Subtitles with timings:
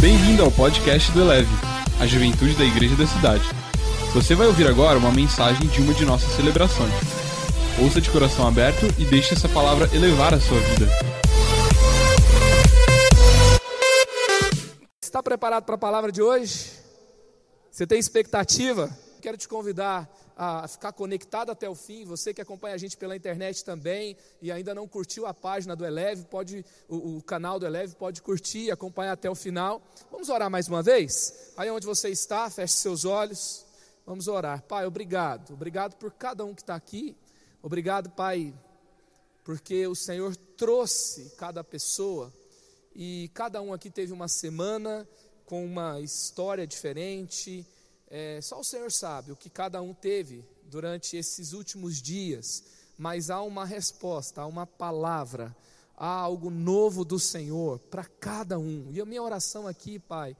[0.00, 1.50] Bem-vindo ao podcast do Eleve,
[2.00, 3.44] a juventude da igreja da cidade.
[4.14, 6.90] Você vai ouvir agora uma mensagem de uma de nossas celebrações.
[7.78, 10.86] Ouça de coração aberto e deixe essa palavra elevar a sua vida.
[15.02, 16.70] Está preparado para a palavra de hoje?
[17.70, 18.88] Você tem expectativa?
[19.20, 20.08] Quero te convidar
[20.42, 22.06] a ficar conectado até o fim.
[22.06, 25.84] Você que acompanha a gente pela internet também e ainda não curtiu a página do
[25.84, 29.82] Eleve, pode o, o canal do Eleve pode curtir e acompanhar até o final.
[30.10, 31.52] Vamos orar mais uma vez?
[31.58, 33.66] Aí onde você está, feche seus olhos.
[34.06, 34.62] Vamos orar.
[34.62, 35.52] Pai, obrigado.
[35.52, 37.14] Obrigado por cada um que está aqui.
[37.62, 38.54] Obrigado, Pai,
[39.44, 42.32] porque o Senhor trouxe cada pessoa
[42.96, 45.06] e cada um aqui teve uma semana
[45.44, 47.66] com uma história diferente
[48.10, 52.64] é, só o Senhor sabe o que cada um teve durante esses últimos dias,
[52.98, 55.56] mas há uma resposta, há uma palavra,
[55.96, 58.88] há algo novo do Senhor para cada um.
[58.90, 60.36] E a minha oração aqui, Pai,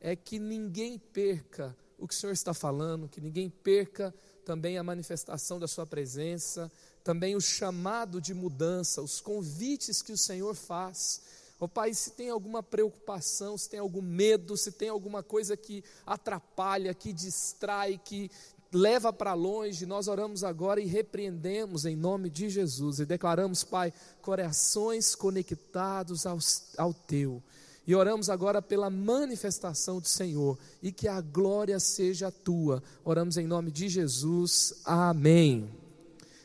[0.00, 4.82] é que ninguém perca o que o Senhor está falando, que ninguém perca também a
[4.82, 6.70] manifestação da Sua presença,
[7.02, 11.22] também o chamado de mudança, os convites que o Senhor faz
[11.64, 15.82] Oh, Pai, se tem alguma preocupação, se tem algum medo, se tem alguma coisa que
[16.04, 18.30] atrapalha, que distrai, que
[18.70, 23.94] leva para longe, nós oramos agora e repreendemos em nome de Jesus e declaramos, Pai,
[24.20, 26.38] corações conectados ao,
[26.76, 27.42] ao Teu.
[27.86, 32.82] E oramos agora pela manifestação do Senhor e que a glória seja tua.
[33.02, 34.82] Oramos em nome de Jesus.
[34.84, 35.70] Amém.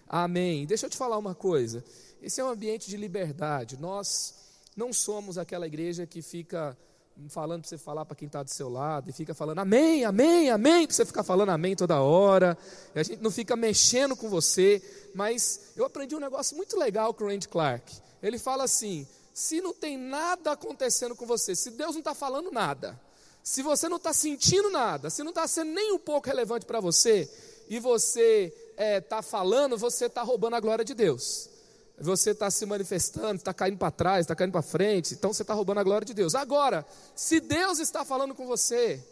[0.08, 0.66] Amém.
[0.66, 1.84] Deixa eu te falar uma coisa.
[2.22, 3.78] Esse é um ambiente de liberdade.
[3.78, 4.40] Nós
[4.80, 6.76] não somos aquela igreja que fica
[7.28, 10.50] falando para você falar para quem está do seu lado e fica falando amém, amém,
[10.50, 12.58] amém, para você ficar falando amém toda hora.
[12.96, 14.82] E a gente não fica mexendo com você.
[15.14, 17.94] Mas eu aprendi um negócio muito legal com o Randy Clark.
[18.24, 22.50] Ele fala assim: se não tem nada acontecendo com você, se Deus não está falando
[22.50, 22.98] nada,
[23.44, 26.80] se você não está sentindo nada, se não está sendo nem um pouco relevante para
[26.80, 27.30] você,
[27.68, 31.50] e você está é, tá falando, você está roubando a glória de Deus
[32.02, 35.54] você está se manifestando, está caindo para trás, está caindo para frente, então você está
[35.54, 36.36] roubando a glória de Deus.
[36.36, 39.04] Agora, se Deus está falando com você,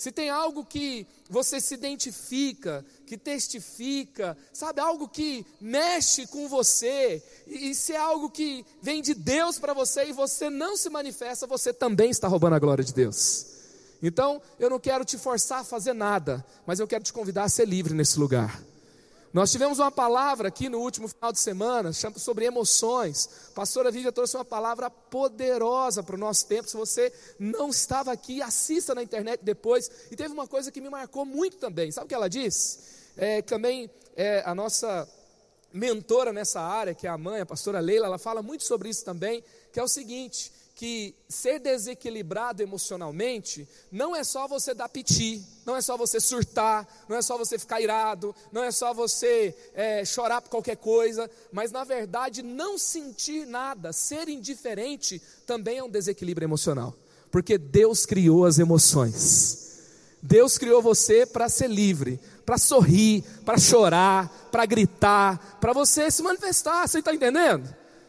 [0.00, 7.22] se tem algo que você se identifica, que testifica, sabe, algo que mexe com você,
[7.46, 10.88] e, e se é algo que vem de Deus para você e você não se
[10.88, 13.44] manifesta, você também está roubando a glória de Deus.
[14.02, 17.48] Então, eu não quero te forçar a fazer nada, mas eu quero te convidar a
[17.50, 18.58] ser livre nesse lugar.
[19.32, 23.28] Nós tivemos uma palavra aqui no último final de semana sobre emoções.
[23.50, 26.68] A pastora Vivian trouxe uma palavra poderosa para o nosso tempo.
[26.68, 29.88] Se você não estava aqui, assista na internet depois.
[30.10, 31.92] E teve uma coisa que me marcou muito também.
[31.92, 32.80] Sabe o que ela disse?
[33.16, 35.08] É, também é, a nossa
[35.72, 39.04] mentora nessa área, que é a mãe, a pastora Leila, ela fala muito sobre isso
[39.04, 45.44] também, que é o seguinte: que ser desequilibrado emocionalmente não é só você dar piti,
[45.66, 49.54] não é só você surtar, não é só você ficar irado, não é só você
[49.74, 55.84] é, chorar por qualquer coisa, mas na verdade não sentir nada, ser indiferente também é
[55.84, 56.94] um desequilíbrio emocional,
[57.30, 59.68] porque Deus criou as emoções.
[60.22, 66.22] Deus criou você para ser livre, para sorrir, para chorar, para gritar, para você se
[66.22, 67.68] manifestar, você está entendendo?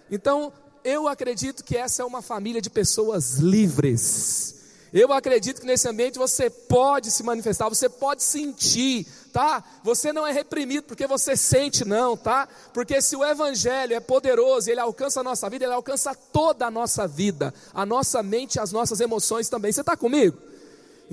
[0.09, 0.53] Então,
[0.83, 4.55] eu acredito que essa é uma família de pessoas livres.
[4.93, 9.63] Eu acredito que nesse ambiente você pode se manifestar, você pode sentir, tá?
[9.83, 12.47] Você não é reprimido porque você sente, não, tá?
[12.73, 16.71] Porque se o Evangelho é poderoso, ele alcança a nossa vida, ele alcança toda a
[16.71, 19.71] nossa vida, a nossa mente, as nossas emoções também.
[19.71, 20.37] Você está comigo?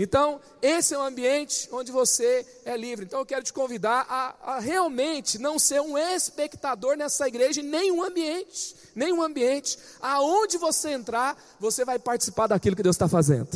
[0.00, 3.04] Então, esse é um ambiente onde você é livre.
[3.04, 7.64] Então, eu quero te convidar a, a realmente não ser um espectador nessa igreja em
[7.64, 8.76] nenhum ambiente.
[8.94, 9.76] Nenhum ambiente.
[10.00, 13.48] Aonde você entrar, você vai participar daquilo que Deus está fazendo.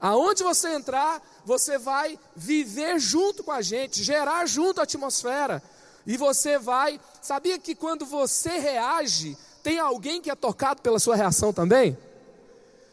[0.00, 5.62] Aonde você entrar, você vai viver junto com a gente, gerar junto a atmosfera.
[6.04, 7.00] E você vai.
[7.22, 11.96] Sabia que quando você reage, tem alguém que é tocado pela sua reação também?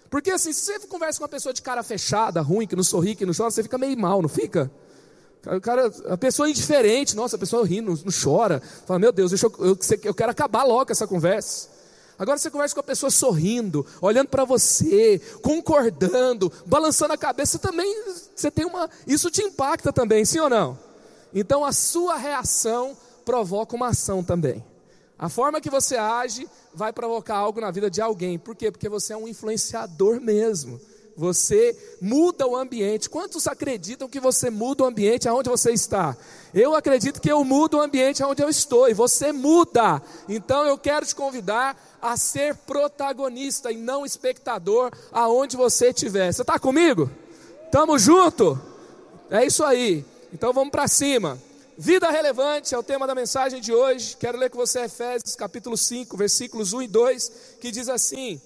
[0.10, 3.16] Porque assim, se você conversa com uma pessoa de cara fechada, ruim, que não sorri,
[3.16, 4.72] que não chora, você fica meio mal, não fica?
[5.46, 8.62] O cara, a pessoa é indiferente, nossa, a pessoa ri, não, não chora.
[8.86, 11.69] Fala, meu Deus, eu, eu, eu quero acabar logo essa conversa.
[12.18, 17.94] Agora você conversa com a pessoa sorrindo, olhando para você, concordando, balançando a cabeça, também
[18.34, 18.90] você tem uma.
[19.06, 20.80] Isso te impacta também, sim ou não?
[21.34, 24.63] Então a sua reação provoca uma ação também.
[25.17, 28.38] A forma que você age vai provocar algo na vida de alguém.
[28.38, 28.69] Por quê?
[28.69, 30.79] Porque você é um influenciador mesmo.
[31.15, 33.09] Você muda o ambiente.
[33.09, 36.17] Quantos acreditam que você muda o ambiente aonde você está?
[36.53, 40.01] Eu acredito que eu mudo o ambiente aonde eu estou e você muda.
[40.27, 46.33] Então eu quero te convidar a ser protagonista e não espectador aonde você estiver.
[46.33, 47.09] Você está comigo?
[47.71, 48.59] Tamo junto?
[49.29, 50.03] É isso aí.
[50.33, 51.39] Então vamos para cima.
[51.77, 54.16] Vida relevante é o tema da mensagem de hoje.
[54.16, 58.42] Quero ler com você Efésios capítulo 5, versículos 1 e 2, que diz assim: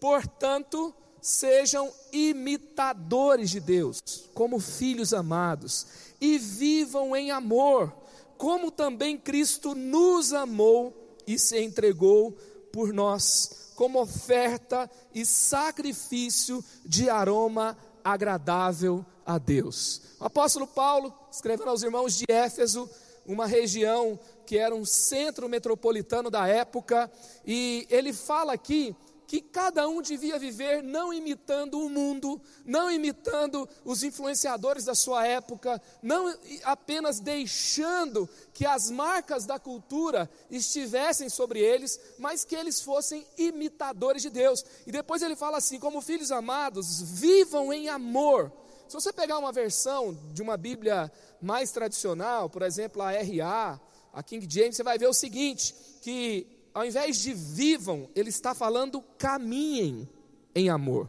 [0.00, 4.02] Portanto, sejam imitadores de Deus,
[4.34, 5.86] como filhos amados,
[6.20, 7.94] e vivam em amor,
[8.36, 12.32] como também Cristo nos amou e se entregou
[12.72, 20.02] por nós, como oferta e sacrifício de aroma agradável a Deus.
[20.18, 22.88] O apóstolo Paulo, escrevendo aos irmãos de Éfeso,
[23.24, 27.10] uma região que era um centro metropolitano da época,
[27.46, 28.94] e ele fala aqui
[29.32, 35.26] que cada um devia viver não imitando o mundo, não imitando os influenciadores da sua
[35.26, 42.82] época, não apenas deixando que as marcas da cultura estivessem sobre eles, mas que eles
[42.82, 44.62] fossem imitadores de Deus.
[44.86, 48.52] E depois ele fala assim: como filhos amados, vivam em amor.
[48.92, 51.10] Se você pegar uma versão de uma Bíblia
[51.40, 53.80] mais tradicional, por exemplo, a RA,
[54.12, 58.54] a King James, você vai ver o seguinte: que ao invés de vivam, ele está
[58.54, 60.06] falando caminhem
[60.54, 61.08] em amor.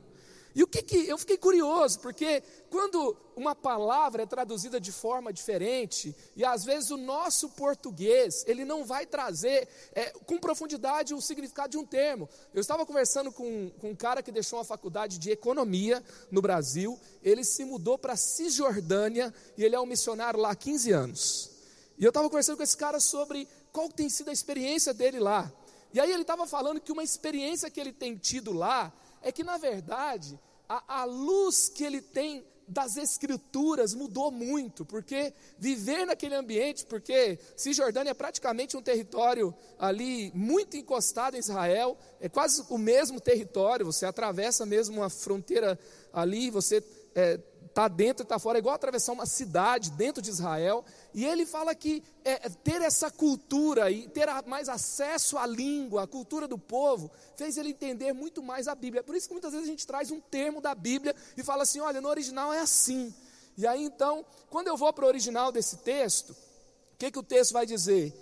[0.56, 5.34] E o que, que eu fiquei curioso, porque quando uma palavra é traduzida de forma
[5.34, 11.22] diferente, e às vezes o nosso português, ele não vai trazer é, com profundidade o
[11.22, 12.30] significado de um termo.
[12.54, 17.00] Eu estava conversando com, com um cara que deixou uma faculdade de economia no Brasil,
[17.24, 21.52] ele se mudou para Cisjordânia e ele é um missionário lá há 15 anos.
[21.98, 25.52] E eu estava conversando com esse cara sobre qual tem sido a experiência dele lá.
[25.94, 28.92] E aí ele estava falando que uma experiência que ele tem tido lá
[29.24, 35.34] é que, na verdade, a, a luz que ele tem das escrituras mudou muito, porque
[35.58, 42.30] viver naquele ambiente, porque Cisjordânia é praticamente um território ali muito encostado em Israel, é
[42.30, 45.78] quase o mesmo território, você atravessa mesmo uma fronteira
[46.14, 46.84] ali, você
[47.16, 47.40] é,
[47.74, 50.86] está dentro e está fora, é igual atravessar uma cidade dentro de Israel.
[51.12, 56.04] E ele fala que é, é, ter essa cultura e ter mais acesso à língua,
[56.04, 59.04] à cultura do povo, fez ele entender muito mais a Bíblia.
[59.04, 61.80] Por isso que muitas vezes a gente traz um termo da Bíblia e fala assim:
[61.80, 63.14] olha, no original é assim.
[63.58, 67.24] E aí então, quando eu vou para o original desse texto, o que, que o
[67.24, 68.14] texto vai dizer?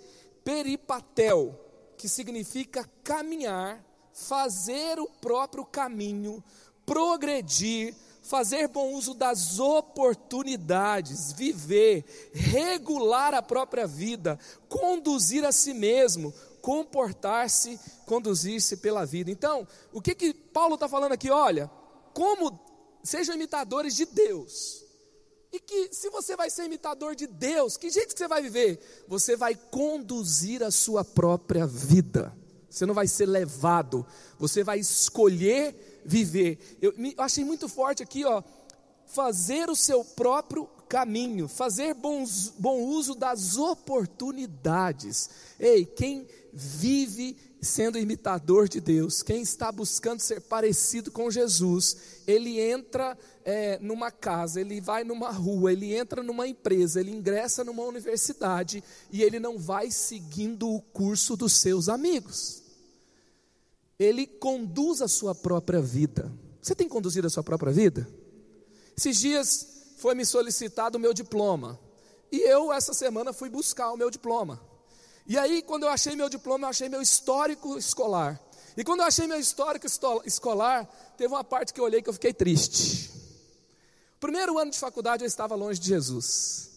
[0.42, 1.58] Peripatel,
[1.98, 3.84] que significa caminhar,
[4.14, 6.42] fazer o próprio caminho,
[6.86, 14.38] progredir, fazer bom uso das oportunidades, viver, regular a própria vida,
[14.68, 19.30] conduzir a si mesmo, comportar-se, conduzir-se pela vida.
[19.30, 21.30] Então, o que que Paulo está falando aqui?
[21.30, 21.70] Olha,
[22.14, 22.58] como
[23.02, 24.82] sejam imitadores de Deus.
[25.52, 29.04] E que se você vai ser imitador de Deus, que jeito que você vai viver?
[29.06, 32.34] Você vai conduzir a sua própria vida.
[32.70, 34.06] Você não vai ser levado,
[34.38, 36.78] você vai escolher viver.
[36.80, 38.42] Eu, eu achei muito forte aqui, ó,
[39.06, 45.30] fazer o seu próprio caminho, fazer bons, bom uso das oportunidades.
[45.58, 51.96] Ei, quem vive sendo imitador de Deus, quem está buscando ser parecido com Jesus,
[52.26, 57.62] ele entra é, numa casa, ele vai numa rua, ele entra numa empresa, ele ingressa
[57.62, 62.61] numa universidade e ele não vai seguindo o curso dos seus amigos
[63.98, 66.32] ele conduz a sua própria vida.
[66.60, 68.08] Você tem conduzido a sua própria vida?
[68.96, 69.66] Esses dias
[69.98, 71.78] foi me solicitado o meu diploma.
[72.30, 74.60] E eu, essa semana, fui buscar o meu diploma.
[75.26, 78.40] E aí, quando eu achei meu diploma, eu achei meu histórico escolar.
[78.76, 79.86] E quando eu achei meu histórico
[80.24, 80.84] escolar,
[81.16, 83.10] teve uma parte que eu olhei que eu fiquei triste.
[84.18, 86.70] Primeiro ano de faculdade eu estava longe de Jesus.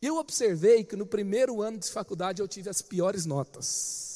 [0.00, 4.11] E eu observei que no primeiro ano de faculdade eu tive as piores notas.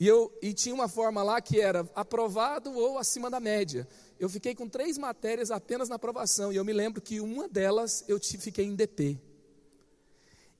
[0.00, 3.88] E, eu, e tinha uma forma lá que era aprovado ou acima da média.
[4.18, 6.52] Eu fiquei com três matérias apenas na aprovação.
[6.52, 9.18] E eu me lembro que uma delas eu fiquei em DP.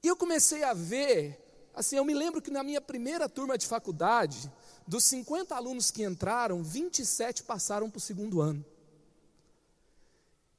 [0.03, 1.39] E eu comecei a ver,
[1.75, 4.51] assim, eu me lembro que na minha primeira turma de faculdade,
[4.87, 8.65] dos 50 alunos que entraram, 27 passaram para o segundo ano.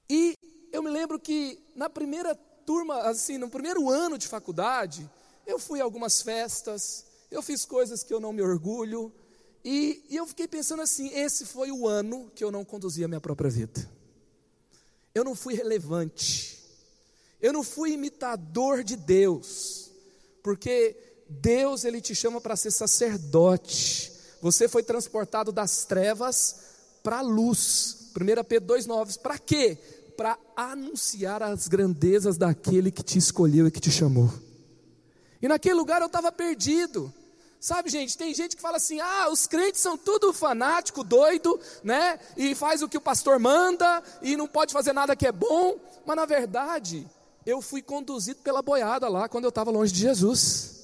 [0.09, 0.37] E
[0.71, 2.33] eu me lembro que na primeira
[2.65, 5.09] turma, assim, no primeiro ano de faculdade,
[5.45, 9.11] eu fui a algumas festas, eu fiz coisas que eu não me orgulho,
[9.63, 13.07] e, e eu fiquei pensando assim: esse foi o ano que eu não conduzi a
[13.07, 13.89] minha própria vida.
[15.13, 16.59] Eu não fui relevante,
[17.41, 19.91] eu não fui imitador de Deus,
[20.43, 20.95] porque
[21.29, 24.11] Deus ele te chama para ser sacerdote.
[24.41, 26.55] Você foi transportado das trevas
[27.03, 28.11] para a luz.
[28.15, 29.19] 1 Pedro 2,9.
[29.19, 29.77] Para quê?
[30.15, 34.31] Para anunciar as grandezas daquele que te escolheu e que te chamou.
[35.41, 37.13] E naquele lugar eu estava perdido.
[37.59, 42.17] Sabe, gente, tem gente que fala assim: ah, os crentes são tudo fanático, doido, né?
[42.37, 45.77] E faz o que o pastor manda e não pode fazer nada que é bom.
[46.05, 47.05] Mas na verdade,
[47.45, 50.79] eu fui conduzido pela boiada lá quando eu estava longe de Jesus.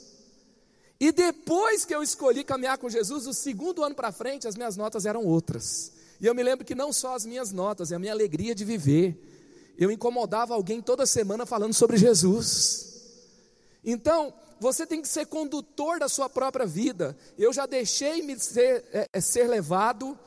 [1.00, 4.76] E depois que eu escolhi caminhar com Jesus, do segundo ano para frente, as minhas
[4.76, 5.92] notas eram outras.
[6.20, 8.66] E eu me lembro que não só as minhas notas, é a minha alegria de
[8.66, 9.74] viver.
[9.78, 12.96] Eu incomodava alguém toda semana falando sobre Jesus.
[13.84, 17.18] Então, você tem que ser condutor da sua própria vida.
[17.38, 20.18] Eu já deixei me ser, é, é, ser levado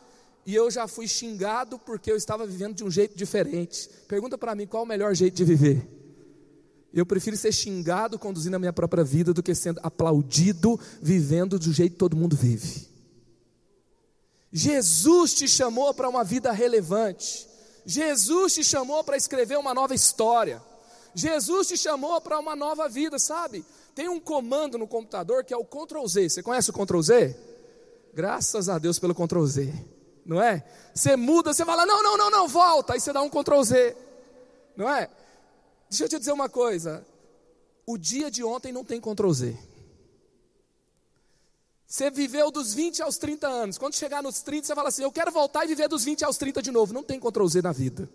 [0.45, 3.89] e eu já fui xingado porque eu estava vivendo de um jeito diferente.
[4.07, 5.87] Pergunta para mim qual o melhor jeito de viver.
[6.93, 11.73] Eu prefiro ser xingado conduzindo a minha própria vida do que sendo aplaudido vivendo do
[11.73, 12.89] jeito que todo mundo vive.
[14.51, 17.47] Jesus te chamou para uma vida relevante.
[17.85, 20.63] Jesus te chamou para escrever uma nova história.
[21.15, 23.65] Jesus te chamou para uma nova vida, sabe?
[23.99, 26.29] Tem um comando no computador que é o Ctrl Z.
[26.29, 27.37] Você conhece o Ctrl Z?
[28.15, 29.75] Graças a Deus pelo Ctrl Z.
[30.25, 30.65] Não é?
[30.95, 32.93] Você muda, você fala, não, não, não, não, volta.
[32.93, 33.97] Aí você dá um Ctrl Z.
[34.77, 35.11] Não é?
[35.91, 37.05] Deixa eu te dizer uma coisa.
[37.85, 39.59] O dia de ontem não tem Ctrl Z.
[41.85, 43.79] Você viveu dos 20 aos 30 anos.
[43.79, 46.37] Quando chegar nos 30, você fala assim: Eu quero voltar e viver dos 20 aos
[46.37, 46.95] 30 de novo.
[46.95, 48.09] Não tem Ctrl Z na vida.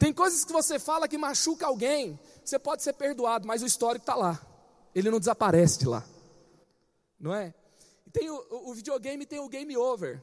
[0.00, 2.18] Tem coisas que você fala que machuca alguém.
[2.42, 4.40] Você pode ser perdoado, mas o histórico está lá.
[4.94, 6.02] Ele não desaparece de lá.
[7.20, 7.52] Não é?
[8.10, 10.18] Tem o, o videogame tem o game over.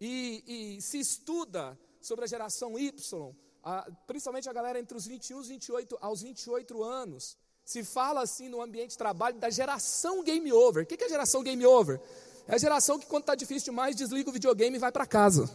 [0.00, 5.42] E, e, se estuda sobre a geração Y, a, principalmente a galera entre os 21
[5.42, 10.50] e 28, aos 28 anos, se fala assim no ambiente de trabalho da geração game
[10.54, 10.84] over.
[10.84, 12.00] O que é a geração game over?
[12.48, 15.54] É a geração que quando está difícil demais desliga o videogame e vai para casa.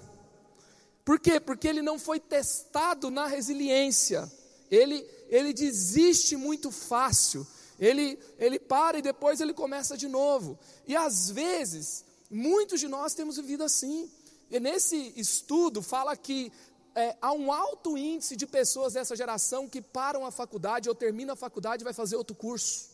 [1.06, 1.40] Por quê?
[1.40, 4.30] Porque ele não foi testado na resiliência.
[4.72, 7.46] Ele, ele desiste muito fácil.
[7.80, 10.58] Ele, ele para e depois ele começa de novo.
[10.88, 14.10] E às vezes, muitos de nós temos vivido assim.
[14.50, 16.52] E nesse estudo fala que
[16.96, 21.34] é, há um alto índice de pessoas dessa geração que param a faculdade ou terminam
[21.34, 22.90] a faculdade e vai fazer outro curso.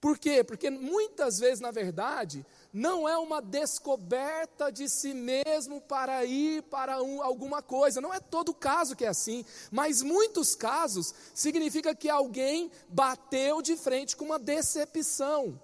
[0.00, 0.42] Por quê?
[0.42, 7.02] Porque muitas vezes, na verdade, não é uma descoberta de si mesmo para ir para
[7.02, 8.00] um, alguma coisa.
[8.00, 13.76] Não é todo caso que é assim, mas muitos casos significa que alguém bateu de
[13.76, 15.60] frente com uma decepção.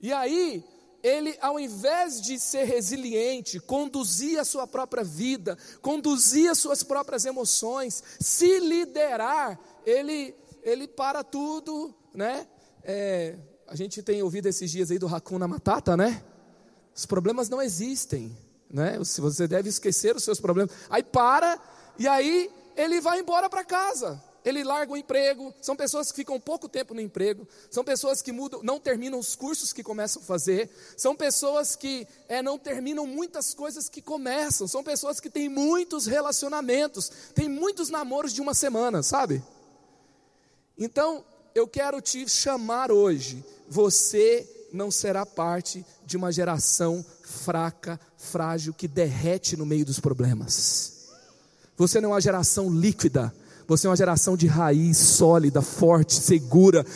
[0.00, 0.64] E aí,
[1.02, 7.24] ele, ao invés de ser resiliente, conduzir a sua própria vida, conduzir as suas próprias
[7.24, 12.46] emoções, se liderar, ele, ele para tudo, né?
[12.82, 16.22] É, a gente tem ouvido esses dias aí do Hakuna Matata, né?
[16.94, 18.36] Os problemas não existem,
[18.70, 18.98] né?
[18.98, 20.74] Você deve esquecer os seus problemas.
[20.88, 21.60] Aí para
[21.98, 24.22] e aí ele vai embora para casa.
[24.42, 25.52] Ele larga o emprego.
[25.60, 27.46] São pessoas que ficam pouco tempo no emprego.
[27.70, 30.70] São pessoas que mudam, não terminam os cursos que começam a fazer.
[30.96, 34.66] São pessoas que é, não terminam muitas coisas que começam.
[34.66, 39.42] São pessoas que têm muitos relacionamentos, têm muitos namoros de uma semana, sabe?
[40.78, 41.22] Então,
[41.58, 43.44] eu quero te chamar hoje.
[43.68, 51.08] Você não será parte de uma geração fraca, frágil, que derrete no meio dos problemas.
[51.76, 53.34] Você não é uma geração líquida.
[53.66, 56.86] Você é uma geração de raiz sólida, forte, segura.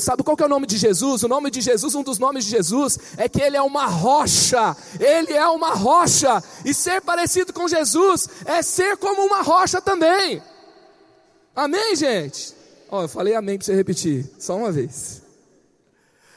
[0.00, 1.22] Sabe qual que é o nome de Jesus?
[1.22, 4.74] O nome de Jesus, um dos nomes de Jesus, é que ele é uma rocha.
[4.98, 6.42] Ele é uma rocha.
[6.64, 10.42] E ser parecido com Jesus é ser como uma rocha também.
[11.54, 12.55] Amém, gente?
[12.88, 15.22] Ó, eu falei amém para você repetir, só uma vez.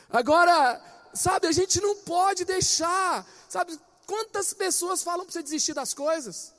[0.09, 0.81] Agora,
[1.13, 6.53] sabe, a gente não pode deixar, sabe, quantas pessoas falam para você desistir das coisas?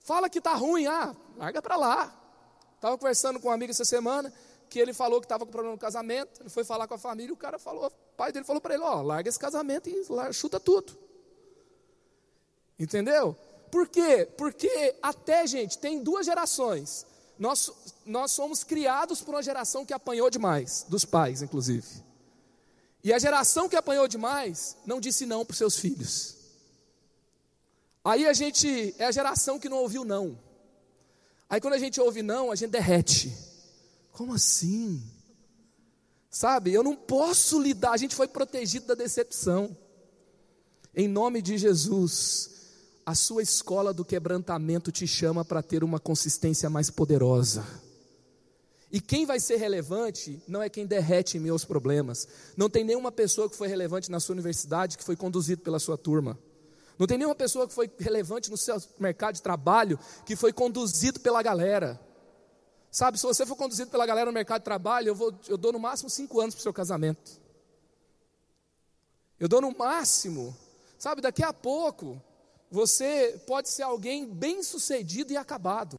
[0.00, 2.12] Fala que tá ruim, ah, larga para lá.
[2.74, 4.32] Estava conversando com um amigo essa semana,
[4.68, 7.32] que ele falou que estava com problema no casamento, ele foi falar com a família,
[7.32, 10.58] o cara falou, o pai dele falou para ele, ó, larga esse casamento e chuta
[10.58, 10.96] tudo.
[12.78, 13.36] Entendeu?
[13.70, 14.28] Por quê?
[14.36, 17.06] Porque até, gente, tem duas gerações.
[17.38, 17.70] Nós,
[18.04, 21.86] nós somos criados por uma geração que apanhou demais, dos pais, inclusive.
[23.04, 26.34] E a geração que apanhou demais não disse não para os seus filhos.
[28.04, 30.38] Aí a gente é a geração que não ouviu não.
[31.48, 33.36] Aí quando a gente ouve não, a gente derrete.
[34.12, 35.02] Como assim?
[36.30, 39.76] Sabe, eu não posso lidar, a gente foi protegido da decepção.
[40.94, 42.55] Em nome de Jesus,
[43.06, 47.64] a sua escola do quebrantamento te chama para ter uma consistência mais poderosa.
[48.90, 52.26] E quem vai ser relevante não é quem derrete em meus problemas.
[52.56, 55.96] Não tem nenhuma pessoa que foi relevante na sua universidade que foi conduzido pela sua
[55.96, 56.36] turma.
[56.98, 61.20] Não tem nenhuma pessoa que foi relevante no seu mercado de trabalho que foi conduzido
[61.20, 62.00] pela galera.
[62.90, 65.72] Sabe, se você for conduzido pela galera no mercado de trabalho, eu, vou, eu dou
[65.72, 67.40] no máximo cinco anos para o seu casamento.
[69.38, 70.56] Eu dou no máximo.
[70.98, 72.20] Sabe, daqui a pouco,
[72.70, 75.98] você pode ser alguém bem sucedido e acabado.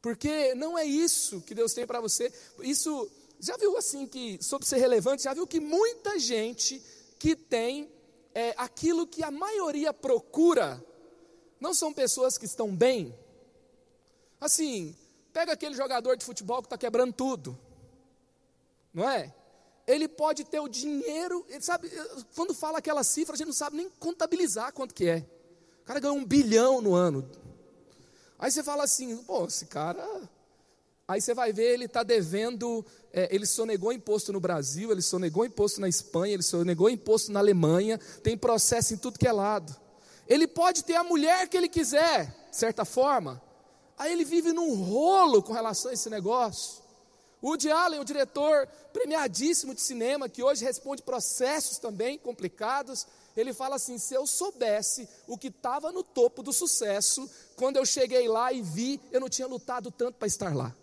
[0.00, 2.32] Porque não é isso que Deus tem para você.
[2.60, 6.80] Isso, já viu assim que, sobre ser relevante, já viu que muita gente
[7.18, 7.90] que tem
[8.34, 10.84] é, aquilo que a maioria procura,
[11.58, 13.18] não são pessoas que estão bem.
[14.40, 14.94] Assim,
[15.32, 17.58] pega aquele jogador de futebol que está quebrando tudo,
[18.92, 19.34] não é?
[19.86, 21.90] Ele pode ter o dinheiro, ele sabe,
[22.34, 25.24] quando fala aquela cifra, a gente não sabe nem contabilizar quanto que é.
[25.82, 27.30] O cara ganhou um bilhão no ano.
[28.38, 30.04] Aí você fala assim, pô, esse cara.
[31.06, 35.44] Aí você vai ver, ele está devendo, é, ele sonegou imposto no Brasil, ele sonegou
[35.44, 39.74] imposto na Espanha, ele sonegou imposto na Alemanha, tem processo em tudo que é lado.
[40.26, 43.40] Ele pode ter a mulher que ele quiser, de certa forma.
[43.96, 46.82] Aí ele vive num rolo com relação a esse negócio.
[47.46, 53.76] Woody Allen, o diretor premiadíssimo de cinema, que hoje responde processos também complicados, ele fala
[53.76, 58.52] assim: se eu soubesse o que estava no topo do sucesso, quando eu cheguei lá
[58.52, 60.74] e vi, eu não tinha lutado tanto para estar lá.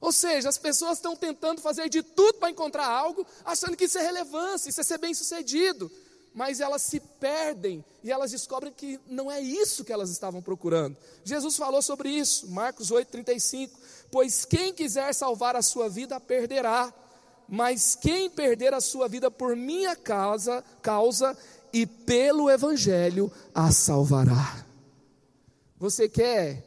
[0.00, 3.98] Ou seja, as pessoas estão tentando fazer de tudo para encontrar algo, achando que isso
[3.98, 5.90] é relevância, isso é ser bem sucedido,
[6.36, 10.96] mas elas se perdem e elas descobrem que não é isso que elas estavam procurando.
[11.24, 13.70] Jesus falou sobre isso, Marcos 8,35:
[14.12, 16.94] Pois quem quiser salvar a sua vida, perderá
[17.48, 21.36] mas quem perder a sua vida por minha causa, causa
[21.72, 24.66] e pelo evangelho a salvará.
[25.78, 26.64] Você quer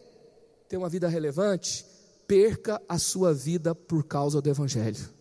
[0.68, 1.86] ter uma vida relevante?
[2.28, 5.19] Perca a sua vida por causa do evangelho.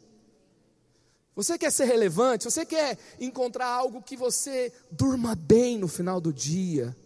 [1.38, 2.46] Você quer ser relevante?
[2.46, 6.96] Você quer encontrar algo que você durma bem no final do dia?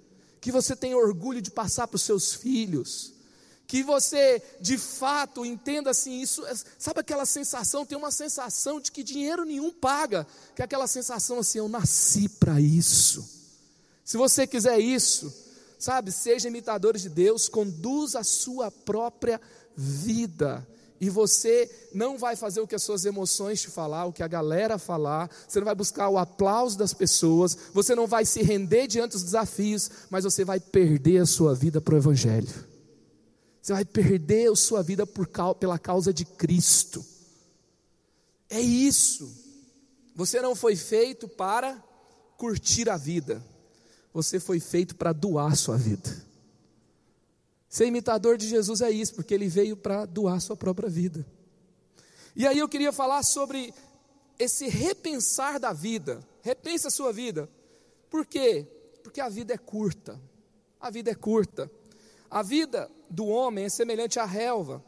[0.41, 3.13] Que você tenha orgulho de passar para os seus filhos?
[3.67, 6.45] que você de fato entenda assim isso,
[6.79, 11.39] sabe aquela sensação, tem uma sensação de que dinheiro nenhum paga, que é aquela sensação
[11.39, 13.27] assim, eu nasci para isso.
[14.05, 15.33] Se você quiser isso,
[15.79, 19.41] sabe, seja imitadores de Deus, conduza a sua própria
[19.75, 20.67] vida.
[21.03, 24.29] E você não vai fazer o que as suas emoções te falar, o que a
[24.29, 28.87] galera falar, você não vai buscar o aplauso das pessoas, você não vai se render
[28.87, 32.55] diante dos desafios, mas você vai perder a sua vida para o Evangelho.
[33.61, 35.27] Você vai perder a sua vida por,
[35.59, 37.05] pela causa de Cristo.
[38.49, 39.29] É isso.
[40.15, 41.83] Você não foi feito para
[42.37, 43.45] curtir a vida.
[44.15, 46.32] Você foi feito para doar a sua vida.
[47.73, 51.27] Ser imitador de Jesus é isso, porque ele veio para doar sua própria vida.
[52.37, 53.73] E aí eu queria falar sobre
[54.39, 56.23] esse repensar da vida.
[56.43, 57.49] Repensa a sua vida.
[58.11, 58.67] Por quê?
[59.03, 60.21] Porque a vida é curta.
[60.79, 61.71] A vida é curta.
[62.31, 64.85] A vida do homem é semelhante à relva.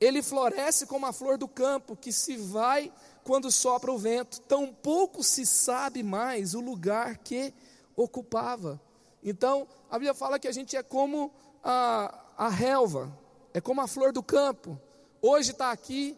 [0.00, 2.92] Ele floresce como a flor do campo, que se vai
[3.24, 4.40] quando sopra o vento.
[4.42, 7.52] Tampouco se sabe mais o lugar que
[7.96, 8.80] ocupava.
[9.20, 11.32] Então, a Bíblia fala que a gente é como
[11.64, 13.10] a, a relva,
[13.54, 14.78] é como a flor do campo.
[15.22, 16.16] Hoje está aqui,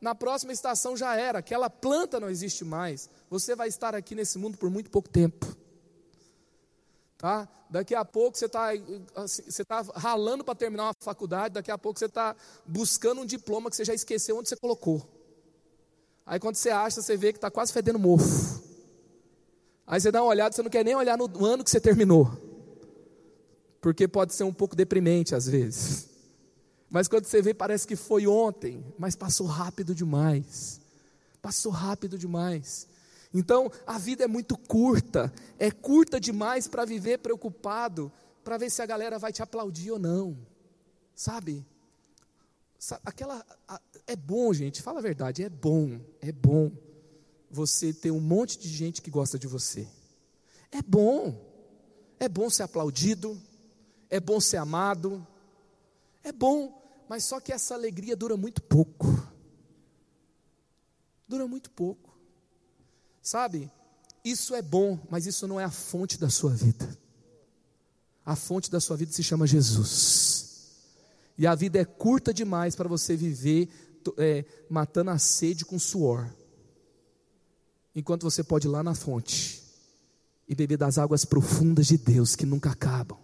[0.00, 3.10] na próxima estação já era, aquela planta não existe mais.
[3.28, 5.46] Você vai estar aqui nesse mundo por muito pouco tempo.
[7.18, 7.46] Tá?
[7.68, 8.70] Daqui a pouco você está
[9.14, 12.34] assim, você tá ralando para terminar uma faculdade, daqui a pouco você está
[12.66, 15.06] buscando um diploma que você já esqueceu onde você colocou.
[16.24, 18.62] Aí quando você acha, você vê que está quase fedendo mofo.
[19.86, 22.49] Aí você dá uma olhada, você não quer nem olhar no ano que você terminou.
[23.80, 26.08] Porque pode ser um pouco deprimente às vezes.
[26.90, 30.80] Mas quando você vê, parece que foi ontem, mas passou rápido demais.
[31.40, 32.88] Passou rápido demais.
[33.32, 38.12] Então, a vida é muito curta, é curta demais para viver preocupado,
[38.42, 40.36] para ver se a galera vai te aplaudir ou não.
[41.14, 41.64] Sabe?
[43.04, 43.44] Aquela
[44.06, 46.72] é bom, gente, fala a verdade, é bom, é bom
[47.50, 49.86] você ter um monte de gente que gosta de você.
[50.72, 51.48] É bom.
[52.18, 53.40] É bom ser aplaudido,
[54.10, 55.26] é bom ser amado.
[56.22, 59.06] É bom, mas só que essa alegria dura muito pouco.
[61.26, 62.18] Dura muito pouco.
[63.22, 63.70] Sabe?
[64.24, 66.98] Isso é bom, mas isso não é a fonte da sua vida.
[68.26, 70.50] A fonte da sua vida se chama Jesus.
[71.38, 73.68] E a vida é curta demais para você viver
[74.18, 76.28] é, matando a sede com suor.
[77.94, 79.62] Enquanto você pode ir lá na fonte
[80.48, 83.18] e beber das águas profundas de Deus que nunca acabam.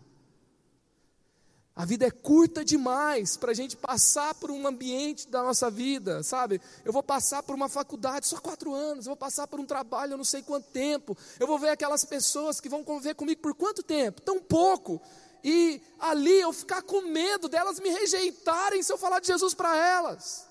[1.76, 6.22] A vida é curta demais para a gente passar por um ambiente da nossa vida,
[6.22, 6.58] sabe?
[6.82, 10.14] Eu vou passar por uma faculdade só quatro anos, eu vou passar por um trabalho
[10.14, 13.54] eu não sei quanto tempo, eu vou ver aquelas pessoas que vão conviver comigo por
[13.54, 14.22] quanto tempo?
[14.22, 14.98] Tão pouco.
[15.44, 19.76] E ali eu ficar com medo delas me rejeitarem se eu falar de Jesus para
[19.76, 20.46] elas.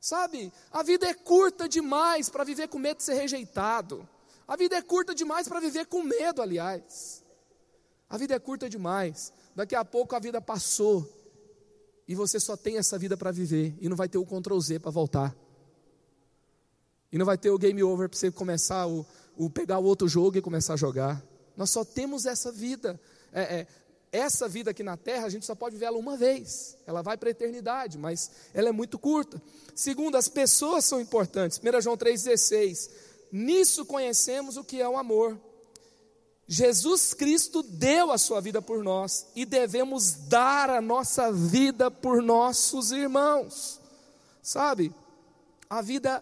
[0.00, 0.52] Sabe?
[0.70, 4.08] A vida é curta demais para viver com medo de ser rejeitado.
[4.46, 7.20] A vida é curta demais para viver com medo, aliás.
[8.08, 11.06] A vida é curta demais Daqui a pouco a vida passou
[12.08, 14.78] e você só tem essa vida para viver e não vai ter o Ctrl Z
[14.78, 15.36] para voltar.
[17.12, 19.04] E não vai ter o game over para você começar o,
[19.36, 21.22] o, pegar o outro jogo e começar a jogar.
[21.58, 22.98] Nós só temos essa vida.
[23.34, 23.66] É, é,
[24.10, 26.78] essa vida aqui na terra, a gente só pode viver ela uma vez.
[26.86, 29.42] Ela vai para a eternidade, mas ela é muito curta.
[29.74, 31.60] Segundo, as pessoas são importantes.
[31.62, 32.88] 1 João 3,16.
[33.30, 35.38] Nisso conhecemos o que é o amor.
[36.52, 42.20] Jesus Cristo deu a sua vida por nós e devemos dar a nossa vida por
[42.20, 43.78] nossos irmãos.
[44.42, 44.92] Sabe?
[45.68, 46.20] A vida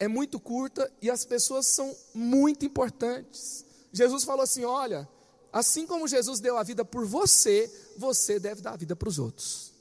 [0.00, 3.64] é muito curta e as pessoas são muito importantes.
[3.92, 5.08] Jesus falou assim: olha,
[5.52, 9.20] assim como Jesus deu a vida por você, você deve dar a vida para os
[9.20, 9.72] outros.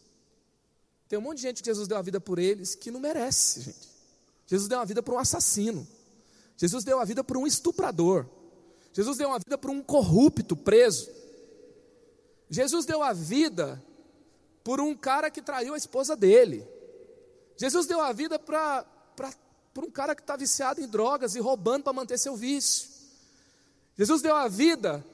[1.07, 3.61] Tem um monte de gente que Jesus deu a vida por eles que não merece,
[3.61, 3.89] gente.
[4.45, 5.87] Jesus deu a vida para um assassino.
[6.55, 8.27] Jesus deu a vida para um estuprador.
[8.93, 11.09] Jesus deu uma vida para um corrupto preso.
[12.49, 13.81] Jesus deu a vida
[14.63, 16.67] por um cara que traiu a esposa dele.
[17.57, 18.85] Jesus deu a vida para
[19.77, 22.89] um cara que está viciado em drogas e roubando para manter seu vício.
[23.97, 25.05] Jesus deu a vida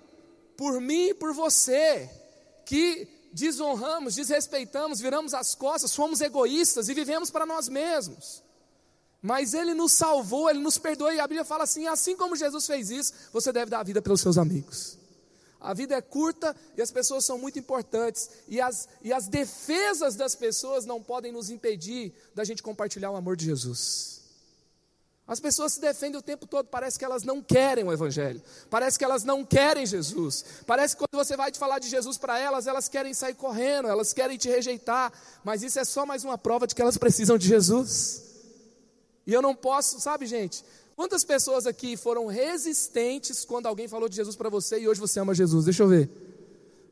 [0.56, 2.10] por mim e por você,
[2.66, 8.42] que desonramos, desrespeitamos, viramos as costas, somos egoístas e vivemos para nós mesmos.
[9.26, 12.68] Mas Ele nos salvou, Ele nos perdoou, e a Bíblia fala assim: assim como Jesus
[12.68, 15.00] fez isso, você deve dar a vida pelos seus amigos.
[15.60, 20.16] A vida é curta e as pessoas são muito importantes, e as, e as defesas
[20.16, 24.22] das pessoas não podem nos impedir da gente compartilhar o amor de Jesus.
[25.28, 29.00] As pessoas se defendem o tempo todo, parece que elas não querem o Evangelho, parece
[29.00, 32.38] que elas não querem Jesus, parece que quando você vai te falar de Jesus para
[32.38, 35.12] elas, elas querem sair correndo, elas querem te rejeitar,
[35.44, 38.35] mas isso é só mais uma prova de que elas precisam de Jesus.
[39.26, 40.64] E eu não posso, sabe, gente?
[40.96, 45.20] Quantas pessoas aqui foram resistentes quando alguém falou de Jesus para você e hoje você
[45.20, 45.66] ama Jesus?
[45.66, 46.10] Deixa eu ver.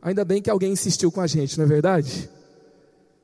[0.01, 2.29] Ainda bem que alguém insistiu com a gente, não é verdade?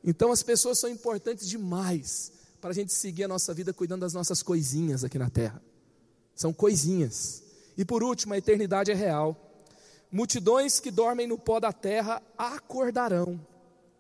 [0.04, 4.14] Então as pessoas são importantes demais para a gente seguir a nossa vida cuidando das
[4.14, 5.62] nossas coisinhas aqui na terra.
[6.34, 7.44] São coisinhas.
[7.78, 9.36] E por último, a eternidade é real.
[10.10, 13.40] Multidões que dormem no pó da terra acordarão.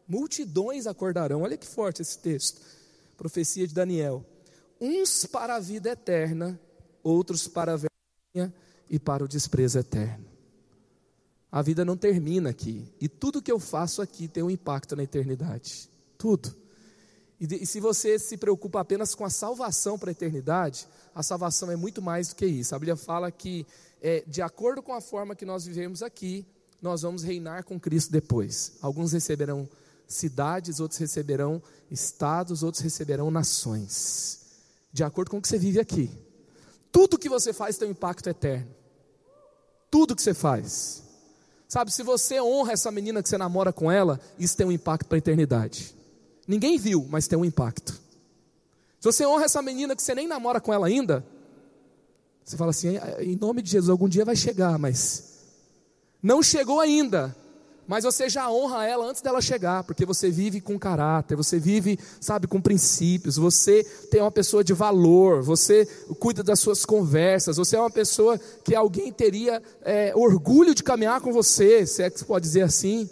[0.08, 1.42] Multidões acordarão.
[1.42, 2.62] Olha que forte esse texto.
[3.18, 4.26] Profecia de Daniel
[4.80, 6.60] uns para a vida eterna,
[7.04, 8.54] outros para a vergonha
[8.90, 10.26] e para o desprezo eterno.
[11.52, 15.04] A vida não termina aqui, e tudo que eu faço aqui tem um impacto na
[15.04, 15.90] eternidade.
[16.18, 16.56] Tudo.
[17.40, 21.72] E, e se você se preocupa apenas com a salvação para a eternidade, a salvação
[21.72, 22.76] é muito mais do que isso.
[22.76, 23.66] A Bíblia fala que,
[24.02, 26.46] é, de acordo com a forma que nós vivemos aqui,
[26.82, 28.74] nós vamos reinar com Cristo depois.
[28.82, 29.68] Alguns receberão
[30.08, 34.49] cidades, outros receberão estados, outros receberão nações
[34.92, 36.10] de acordo com o que você vive aqui.
[36.92, 38.68] Tudo que você faz tem um impacto eterno.
[39.92, 41.04] Tudo que você faz.
[41.68, 45.08] Sabe, se você honra essa menina que você namora com ela, isso tem um impacto
[45.08, 45.96] para a eternidade.
[46.48, 47.94] Ninguém viu, mas tem um impacto.
[49.00, 51.24] Se você honra essa menina que você nem namora com ela ainda,
[52.44, 55.44] você fala assim: em nome de Jesus, algum dia vai chegar, mas
[56.22, 57.36] não chegou ainda
[57.90, 61.98] mas você já honra ela antes dela chegar, porque você vive com caráter, você vive,
[62.22, 65.88] sabe, com princípios, você tem uma pessoa de valor, você
[66.20, 71.20] cuida das suas conversas, você é uma pessoa que alguém teria é, orgulho de caminhar
[71.20, 73.10] com você, se é que você pode dizer assim.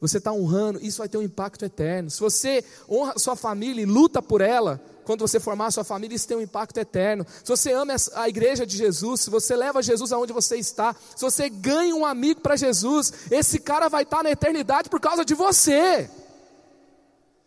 [0.00, 2.10] Você está honrando, isso vai ter um impacto eterno.
[2.10, 6.14] Se você honra sua família e luta por ela, quando você formar a sua família,
[6.14, 7.26] isso tem um impacto eterno.
[7.42, 11.22] Se você ama a igreja de Jesus, se você leva Jesus aonde você está, se
[11.22, 15.34] você ganha um amigo para Jesus, esse cara vai estar na eternidade por causa de
[15.34, 16.08] você.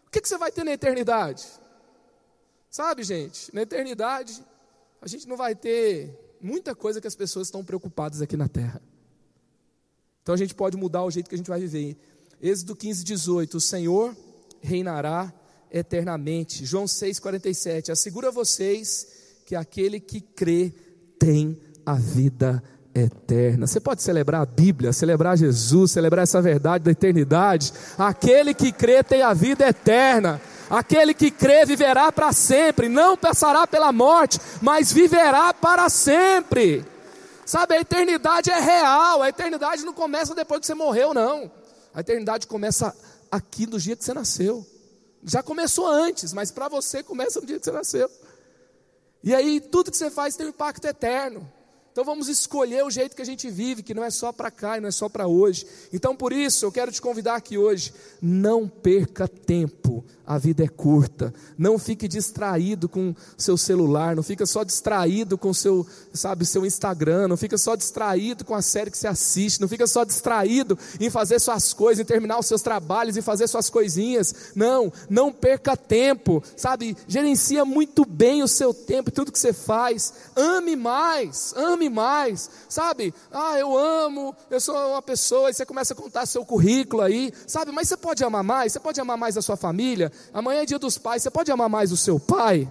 [0.07, 1.45] O que, que você vai ter na eternidade?
[2.69, 4.43] Sabe, gente, na eternidade,
[5.01, 8.81] a gente não vai ter muita coisa que as pessoas estão preocupadas aqui na terra.
[10.21, 11.97] Então a gente pode mudar o jeito que a gente vai viver.
[12.41, 14.15] Êxodo 15, 18: O Senhor
[14.59, 15.33] reinará
[15.75, 16.65] eternamente.
[16.65, 17.91] João 6,47.
[17.91, 19.07] Asseguro a vocês
[19.45, 20.73] que aquele que crê
[21.19, 22.63] tem a vida
[22.95, 23.67] eterna.
[23.67, 27.73] Você pode celebrar a Bíblia, celebrar Jesus, celebrar essa verdade da eternidade.
[27.97, 30.41] Aquele que crê tem a vida eterna.
[30.69, 36.83] Aquele que crê viverá para sempre, não passará pela morte, mas viverá para sempre.
[37.45, 41.51] Sabe, a eternidade é real, a eternidade não começa depois que você morreu, não.
[41.93, 42.95] A eternidade começa
[43.29, 44.65] aqui no dia que você nasceu.
[45.27, 48.09] Já começou antes, mas para você começa no dia que você nasceu.
[49.23, 51.51] E aí tudo que você faz tem um impacto eterno.
[51.95, 54.77] Então vamos escolher o jeito que a gente vive, que não é só para cá
[54.77, 55.65] e não é só para hoje.
[55.93, 60.03] Então por isso eu quero te convidar aqui hoje, não perca tempo.
[60.27, 61.31] A vida é curta.
[61.55, 67.27] Não fique distraído com seu celular, não fica só distraído com seu, sabe, seu Instagram,
[67.27, 71.11] não fica só distraído com a série que você assiste, não fica só distraído em
[71.11, 74.51] fazer suas coisas, em terminar os seus trabalhos e fazer suas coisinhas.
[74.55, 76.97] Não, não perca tempo, sabe?
[77.07, 80.11] Gerencia muito bem o seu tempo e tudo que você faz.
[80.35, 83.13] Ame mais, ame mais, sabe?
[83.31, 87.31] Ah, eu amo, eu sou uma pessoa, e você começa a contar seu currículo aí,
[87.47, 87.71] sabe?
[87.71, 90.11] Mas você pode amar mais, você pode amar mais a sua família.
[90.33, 92.69] Amanhã é dia dos pais, você pode amar mais o seu pai?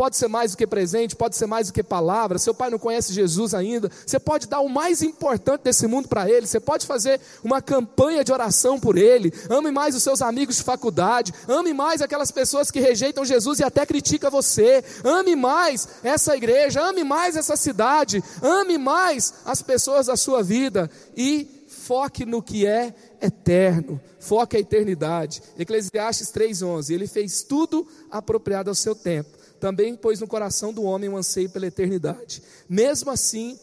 [0.00, 2.38] Pode ser mais do que presente, pode ser mais do que palavra.
[2.38, 3.90] Seu pai não conhece Jesus ainda.
[4.06, 6.46] Você pode dar o mais importante desse mundo para ele.
[6.46, 9.30] Você pode fazer uma campanha de oração por ele.
[9.50, 11.34] Ame mais os seus amigos de faculdade.
[11.46, 14.82] Ame mais aquelas pessoas que rejeitam Jesus e até critica você.
[15.04, 16.80] Ame mais essa igreja.
[16.80, 18.24] Ame mais essa cidade.
[18.40, 24.60] Ame mais as pessoas da sua vida e foque no que é eterno, foque a
[24.60, 25.42] eternidade.
[25.58, 31.08] Eclesiastes 3:11, ele fez tudo apropriado ao seu tempo também pôs no coração do homem
[31.08, 32.42] um anseio pela eternidade.
[32.68, 33.58] Mesmo assim,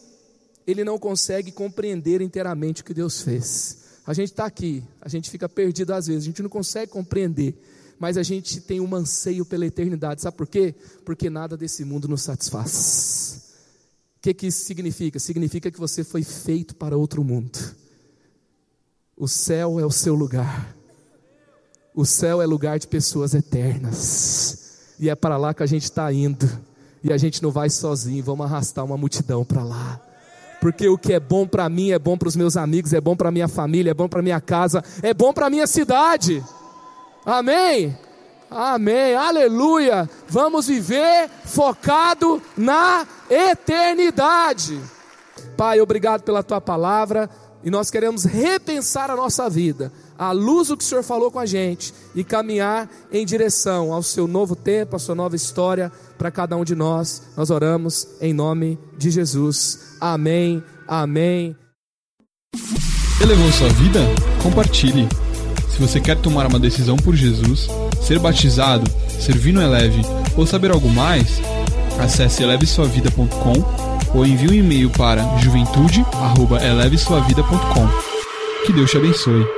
[0.66, 3.78] ele não consegue compreender inteiramente o que Deus fez.
[4.06, 7.60] A gente está aqui, a gente fica perdido às vezes, a gente não consegue compreender,
[7.98, 10.22] mas a gente tem um anseio pela eternidade.
[10.22, 10.74] Sabe por quê?
[11.04, 13.48] Porque nada desse mundo nos satisfaz.
[14.16, 15.18] O que, que isso significa?
[15.18, 17.58] Significa que você foi feito para outro mundo.
[19.16, 20.76] O céu é o seu lugar.
[21.94, 24.67] O céu é lugar de pessoas eternas.
[24.98, 26.48] E é para lá que a gente está indo.
[27.02, 30.00] E a gente não vai sozinho, vamos arrastar uma multidão para lá.
[30.60, 33.14] Porque o que é bom para mim é bom para os meus amigos, é bom
[33.14, 36.42] para minha família, é bom para minha casa, é bom para minha cidade.
[37.24, 37.96] Amém?
[38.50, 39.14] Amém.
[39.14, 40.08] Aleluia.
[40.28, 44.80] Vamos viver focado na eternidade.
[45.56, 47.30] Pai, obrigado pela tua palavra
[47.62, 51.38] e nós queremos repensar a nossa vida à luz do que o Senhor falou com
[51.38, 56.30] a gente e caminhar em direção ao seu novo tempo, à sua nova história para
[56.30, 57.22] cada um de nós.
[57.36, 59.96] Nós oramos em nome de Jesus.
[60.00, 60.62] Amém.
[60.86, 61.54] Amém.
[63.20, 64.00] Elevou sua vida?
[64.42, 65.06] Compartilhe.
[65.70, 67.68] Se você quer tomar uma decisão por Jesus,
[68.02, 70.02] ser batizado, servir no Eleve
[70.36, 71.40] ou saber algo mais,
[72.00, 77.88] acesse elevesuavida.com ou envie um e-mail para juventude@elevesuavida.com.
[78.66, 79.57] Que Deus te abençoe.